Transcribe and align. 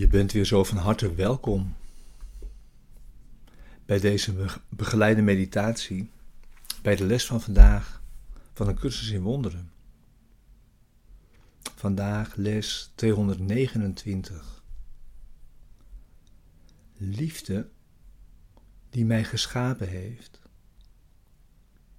Je 0.00 0.06
bent 0.06 0.32
weer 0.32 0.44
zo 0.44 0.64
van 0.64 0.76
harte 0.76 1.14
welkom 1.14 1.76
bij 3.86 4.00
deze 4.00 4.34
begeleide 4.68 5.22
meditatie, 5.22 6.10
bij 6.82 6.96
de 6.96 7.04
les 7.04 7.26
van 7.26 7.40
vandaag 7.40 8.02
van 8.52 8.68
een 8.68 8.74
cursus 8.74 9.10
in 9.10 9.22
wonderen. 9.22 9.70
Vandaag 11.74 12.34
les 12.34 12.92
229. 12.94 14.62
Liefde 16.96 17.68
die 18.90 19.04
mij 19.04 19.24
geschapen 19.24 19.88
heeft, 19.88 20.40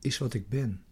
is 0.00 0.18
wat 0.18 0.34
ik 0.34 0.48
ben. 0.48 0.84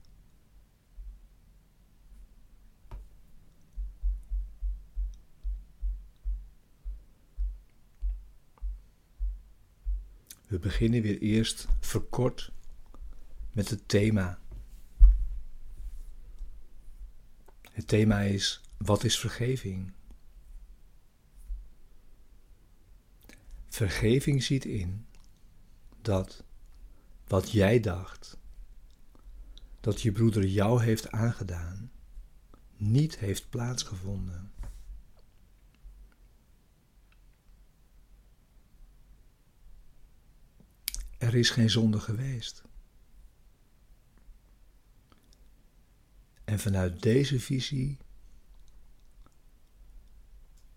We 10.52 10.58
beginnen 10.58 11.02
weer 11.02 11.18
eerst 11.18 11.66
verkort 11.80 12.52
met 13.52 13.68
het 13.68 13.88
thema. 13.88 14.38
Het 17.70 17.88
thema 17.88 18.20
is: 18.20 18.60
wat 18.76 19.04
is 19.04 19.18
vergeving? 19.18 19.92
Vergeving 23.68 24.42
ziet 24.42 24.64
in 24.64 25.06
dat 26.02 26.44
wat 27.26 27.50
jij 27.50 27.80
dacht 27.80 28.38
dat 29.80 30.02
je 30.02 30.12
broeder 30.12 30.46
jou 30.46 30.82
heeft 30.82 31.10
aangedaan, 31.10 31.90
niet 32.76 33.18
heeft 33.18 33.48
plaatsgevonden. 33.50 34.52
Er 41.22 41.34
is 41.34 41.50
geen 41.50 41.70
zonde 41.70 42.00
geweest. 42.00 42.62
En 46.44 46.58
vanuit 46.58 47.02
deze 47.02 47.40
visie 47.40 47.98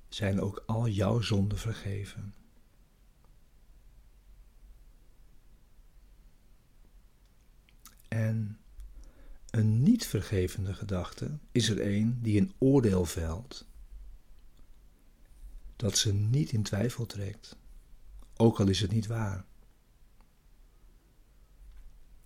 zijn 0.09 0.41
ook 0.41 0.63
al 0.65 0.87
jouw 0.87 1.21
zonden 1.21 1.57
vergeven. 1.57 2.33
En 8.07 8.59
een 9.49 9.83
niet 9.83 10.07
vergevende 10.07 10.73
gedachte 10.73 11.37
is 11.51 11.69
er 11.69 11.95
een 11.95 12.21
die 12.21 12.41
een 12.41 12.53
oordeel 12.57 13.05
velt, 13.05 13.67
dat 15.75 15.97
ze 15.97 16.13
niet 16.13 16.51
in 16.51 16.63
twijfel 16.63 17.05
trekt, 17.05 17.55
ook 18.35 18.59
al 18.59 18.67
is 18.67 18.81
het 18.81 18.91
niet 18.91 19.07
waar. 19.07 19.45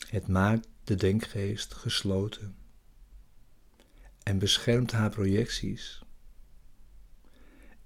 Het 0.09 0.27
maakt 0.27 0.67
de 0.83 0.95
denkgeest 0.95 1.73
gesloten 1.73 2.55
en 4.23 4.39
beschermt 4.39 4.91
haar 4.91 5.09
projecties 5.09 6.03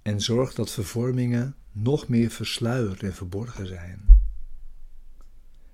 en 0.01 0.21
zorgt 0.21 0.55
dat 0.55 0.71
vervormingen 0.71 1.55
nog 1.71 2.07
meer 2.07 2.29
versluierd 2.29 3.03
en 3.03 3.13
verborgen 3.13 3.67
zijn, 3.67 4.07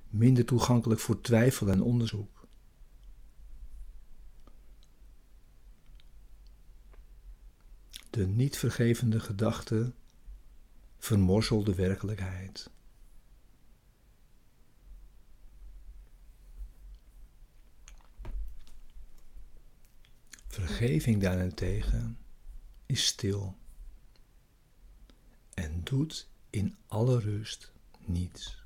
minder 0.08 0.46
toegankelijk 0.46 1.00
voor 1.02 1.22
twijfel 1.22 1.70
en 1.70 1.82
onderzoek. 1.82 2.48
De 8.10 8.28
niet 8.28 8.58
vergevende 8.58 9.20
gedachte 9.20 9.94
vermorzelt 10.98 11.66
de 11.66 11.76
werkelijkheid. 11.76 12.70
Vergeving 20.60 21.22
daarentegen 21.22 22.18
is 22.86 23.06
stil 23.06 23.58
en 25.54 25.84
doet 25.84 26.28
in 26.50 26.78
alle 26.88 27.20
rust 27.20 27.72
niets. 28.06 28.64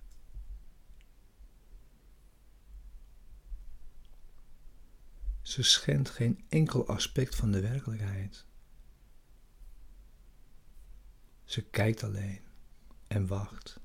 Ze 5.41 5.63
schendt 5.63 6.09
geen 6.09 6.45
enkel 6.49 6.87
aspect 6.87 7.35
van 7.35 7.51
de 7.51 7.61
werkelijkheid. 7.61 8.45
Ze 11.43 11.61
kijkt 11.61 12.03
alleen 12.03 12.41
en 13.07 13.27
wacht 13.27 13.79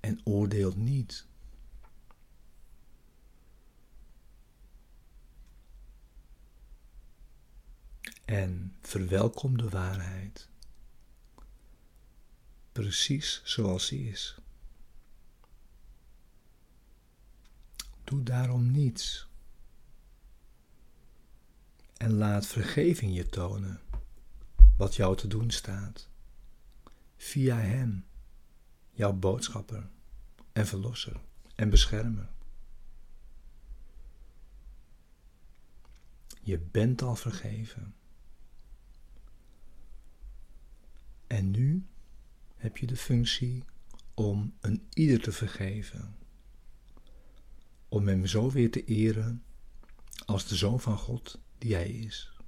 en 0.00 0.20
oordeelt 0.24 0.76
niet. 0.76 1.26
En 8.24 8.76
verwelkom 8.80 9.58
de 9.58 9.68
waarheid, 9.68 10.48
precies 12.72 13.40
zoals 13.44 13.86
sie 13.86 14.08
is. 14.08 14.38
Doe 18.04 18.22
daarom 18.22 18.70
niets 18.70 19.28
en 21.96 22.12
laat 22.12 22.46
vergeving 22.46 23.14
je 23.14 23.28
tonen 23.28 23.80
wat 24.76 24.94
jou 24.94 25.16
te 25.16 25.26
doen 25.26 25.50
staat, 25.50 26.08
via 27.16 27.56
Hem, 27.56 28.06
jouw 28.90 29.12
boodschapper 29.12 29.88
en 30.52 30.66
verlosser 30.66 31.20
en 31.54 31.70
beschermer. 31.70 32.28
Je 36.40 36.58
bent 36.58 37.02
al 37.02 37.16
vergeven. 37.16 37.94
En 41.34 41.50
nu 41.50 41.86
heb 42.56 42.76
je 42.76 42.86
de 42.86 42.96
functie 42.96 43.64
om 44.14 44.54
een 44.60 44.86
ieder 44.92 45.20
te 45.20 45.32
vergeven. 45.32 46.16
Om 47.88 48.06
hem 48.08 48.26
zo 48.26 48.50
weer 48.50 48.70
te 48.70 48.84
eren 48.84 49.44
als 50.24 50.48
de 50.48 50.56
Zoon 50.56 50.80
van 50.80 50.98
God 50.98 51.40
die 51.58 51.74
hij 51.74 51.90
is. 51.90 52.38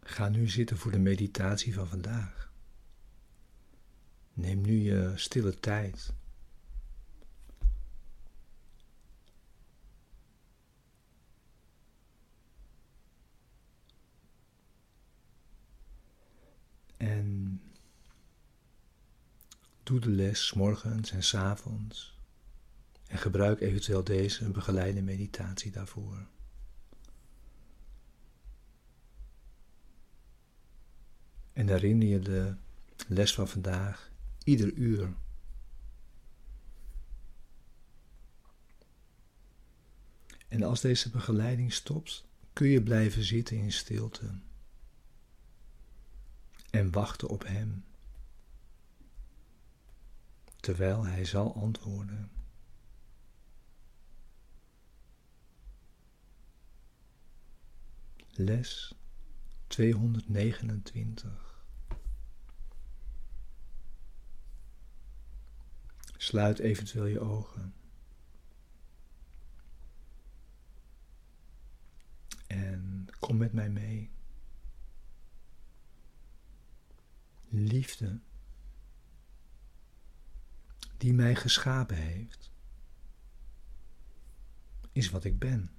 Ga 0.00 0.28
nu 0.28 0.48
zitten 0.48 0.76
voor 0.76 0.90
de 0.90 0.98
meditatie 0.98 1.74
van 1.74 1.88
vandaag. 1.88 2.46
Neem 4.36 4.60
nu 4.60 4.74
je 4.74 5.12
stille 5.14 5.60
tijd. 5.60 6.12
En 16.96 17.60
doe 19.82 20.00
de 20.00 20.10
les 20.10 20.52
morgens 20.52 21.10
en 21.10 21.22
s 21.22 21.34
avonds. 21.34 22.18
En 23.06 23.18
gebruik 23.18 23.60
eventueel 23.60 24.04
deze 24.04 24.50
begeleide 24.50 25.02
meditatie 25.02 25.70
daarvoor. 25.70 26.26
En 31.52 31.68
herinner 31.68 32.08
je 32.08 32.18
de 32.18 32.56
les 33.08 33.34
van 33.34 33.48
vandaag 33.48 34.14
ieder 34.46 34.72
uur. 34.72 35.14
En 40.48 40.62
als 40.62 40.80
deze 40.80 41.10
begeleiding 41.10 41.72
stopt, 41.72 42.24
kun 42.52 42.68
je 42.68 42.82
blijven 42.82 43.22
zitten 43.22 43.56
in 43.56 43.72
stilte 43.72 44.40
en 46.70 46.90
wachten 46.90 47.28
op 47.28 47.44
Hem, 47.44 47.84
terwijl 50.60 51.04
Hij 51.04 51.24
zal 51.24 51.54
antwoorden. 51.54 52.30
Les 58.32 58.94
229 59.66 61.55
Sluit 66.26 66.58
eventueel 66.58 67.06
je 67.06 67.20
ogen. 67.20 67.74
En 72.46 73.06
kom 73.18 73.36
met 73.36 73.52
mij 73.52 73.68
mee. 73.68 74.10
Liefde 77.48 78.20
die 80.96 81.14
mij 81.14 81.34
geschapen 81.34 81.96
heeft, 81.96 82.50
is 84.92 85.10
wat 85.10 85.24
ik 85.24 85.38
ben. 85.38 85.70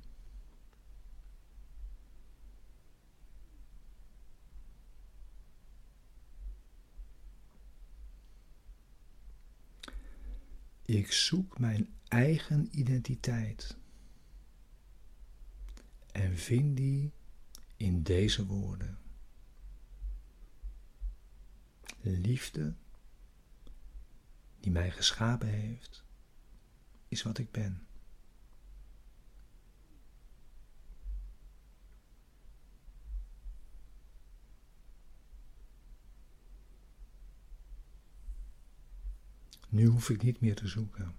Ik 10.88 11.12
zoek 11.12 11.60
mijn 11.60 11.90
eigen 12.08 12.68
identiteit 12.72 13.78
en 16.12 16.38
vind 16.38 16.78
die 16.78 17.12
in 17.76 18.04
deze 18.04 18.46
woorden. 18.46 18.98
Liefde, 22.02 22.74
die 24.60 24.72
mij 24.72 24.92
geschapen 24.92 25.48
heeft, 25.48 26.04
is 27.08 27.24
wat 27.24 27.38
ik 27.38 27.52
ben. 27.52 27.87
Nu 39.70 39.86
hoef 39.86 40.10
ik 40.10 40.24
niet 40.24 40.40
meer 40.40 40.56
te 40.56 40.68
zoeken. 40.68 41.16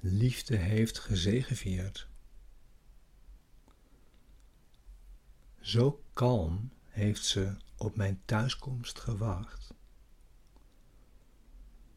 Liefde 0.00 0.56
heeft 0.56 0.98
gezegevierd. 0.98 2.08
Zo 5.60 6.02
kalm 6.12 6.70
heeft 6.84 7.24
ze 7.24 7.56
op 7.76 7.96
mijn 7.96 8.20
thuiskomst 8.24 8.98
gewacht, 8.98 9.74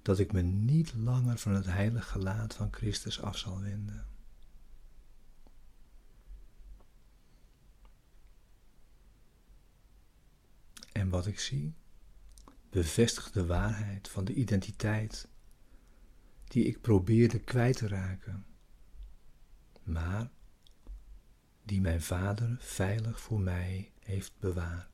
dat 0.01 0.19
ik 0.19 0.31
me 0.31 0.41
niet 0.41 0.93
langer 0.93 1.37
van 1.37 1.53
het 1.53 1.65
heilige 1.65 2.07
gelaat 2.07 2.53
van 2.55 2.73
Christus 2.73 3.21
af 3.21 3.37
zal 3.37 3.61
wenden. 3.61 4.07
En 10.91 11.09
wat 11.09 11.25
ik 11.25 11.39
zie, 11.39 11.73
bevestigt 12.69 13.33
de 13.33 13.45
waarheid 13.45 14.07
van 14.07 14.25
de 14.25 14.33
identiteit 14.33 15.27
die 16.47 16.65
ik 16.65 16.81
probeerde 16.81 17.39
kwijt 17.39 17.77
te 17.77 17.87
raken, 17.87 18.45
maar 19.83 20.29
die 21.63 21.81
mijn 21.81 22.01
vader 22.01 22.57
veilig 22.59 23.21
voor 23.21 23.39
mij 23.39 23.91
heeft 23.99 24.33
bewaard. 24.39 24.87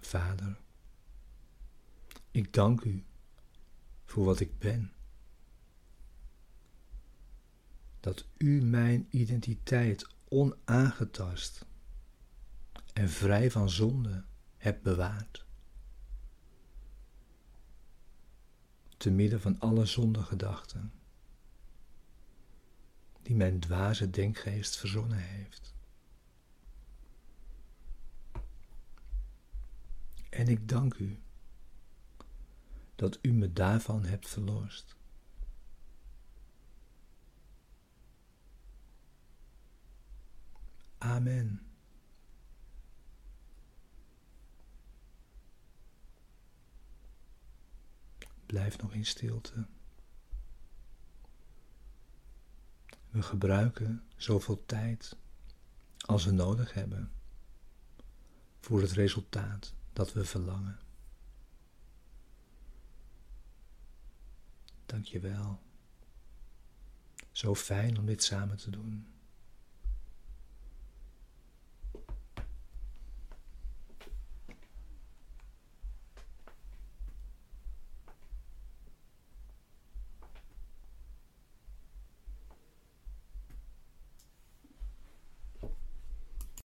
Vader, 0.00 0.60
ik 2.30 2.52
dank 2.52 2.80
u 2.80 3.04
voor 4.04 4.24
wat 4.24 4.40
ik 4.40 4.58
ben. 4.58 4.92
Dat 8.00 8.26
u 8.38 8.62
mijn 8.62 9.06
identiteit 9.10 10.14
onaangetast 10.28 11.66
en 12.92 13.08
vrij 13.08 13.50
van 13.50 13.70
zonde 13.70 14.24
hebt 14.56 14.82
bewaard. 14.82 15.44
Te 18.96 19.10
midden 19.10 19.40
van 19.40 19.58
alle 19.58 19.86
zondegedachten 19.86 20.92
die 23.22 23.36
mijn 23.36 23.60
dwaze 23.60 24.10
denkgeest 24.10 24.76
verzonnen 24.76 25.18
heeft. 25.18 25.74
En 30.30 30.48
ik 30.48 30.68
dank 30.68 30.94
u 30.94 31.20
dat 33.00 33.18
u 33.22 33.32
me 33.32 33.52
daarvan 33.52 34.04
hebt 34.04 34.28
verlost. 34.28 34.96
Amen. 40.98 41.62
Blijf 48.46 48.78
nog 48.78 48.92
in 48.92 49.06
stilte. 49.06 49.66
We 53.10 53.22
gebruiken 53.22 54.04
zoveel 54.16 54.66
tijd 54.66 55.16
als 55.98 56.24
we 56.24 56.30
nodig 56.30 56.72
hebben 56.74 57.12
voor 58.60 58.80
het 58.80 58.92
resultaat 58.92 59.74
dat 59.92 60.12
we 60.12 60.24
verlangen. 60.24 60.89
Dank 64.90 65.04
je 65.04 65.20
wel. 65.20 65.60
Zo 67.30 67.54
fijn 67.54 67.98
om 67.98 68.06
dit 68.06 68.22
samen 68.22 68.56
te 68.56 68.70
doen. 68.70 69.06